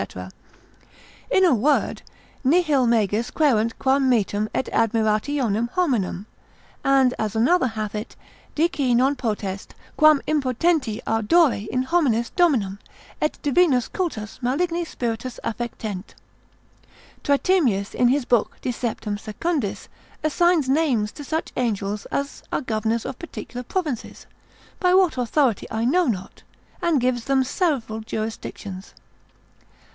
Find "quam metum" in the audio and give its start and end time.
3.77-4.49